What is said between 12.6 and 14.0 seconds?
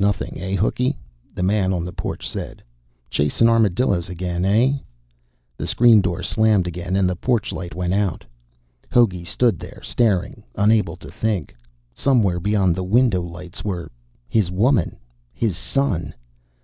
the window lights were